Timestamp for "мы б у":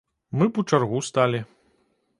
0.41-0.65